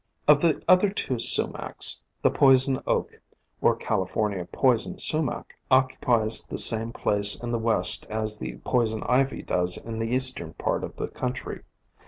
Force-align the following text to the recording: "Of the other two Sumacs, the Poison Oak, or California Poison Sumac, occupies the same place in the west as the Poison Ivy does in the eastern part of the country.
"Of 0.27 0.41
the 0.41 0.63
other 0.67 0.89
two 0.89 1.19
Sumacs, 1.19 2.01
the 2.23 2.31
Poison 2.31 2.79
Oak, 2.87 3.21
or 3.61 3.75
California 3.75 4.45
Poison 4.51 4.97
Sumac, 4.97 5.53
occupies 5.69 6.43
the 6.47 6.57
same 6.57 6.91
place 6.91 7.39
in 7.43 7.51
the 7.51 7.59
west 7.59 8.07
as 8.09 8.39
the 8.39 8.57
Poison 8.65 9.03
Ivy 9.05 9.43
does 9.43 9.77
in 9.77 9.99
the 9.99 10.07
eastern 10.07 10.53
part 10.55 10.83
of 10.83 10.95
the 10.95 11.07
country. 11.07 11.61